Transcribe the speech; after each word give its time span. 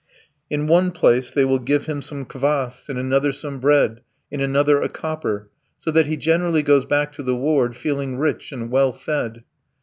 In 0.49 0.65
one 0.65 0.89
place 0.89 1.29
they 1.29 1.45
will 1.45 1.59
give 1.59 1.85
him 1.85 2.01
some 2.01 2.25
kvass, 2.25 2.89
in 2.89 2.97
another 2.97 3.31
some 3.31 3.59
bread, 3.59 4.01
in 4.31 4.41
another 4.41 4.81
a 4.81 4.89
copper, 4.89 5.51
so 5.77 5.91
that 5.91 6.07
he 6.07 6.17
generally 6.17 6.63
goes 6.63 6.87
back 6.87 7.11
to 7.11 7.21
the 7.21 7.35
ward 7.35 7.75
feeling 7.75 8.17
rich 8.17 8.51
and 8.51 8.71
well 8.71 8.93
fed. 8.93 9.43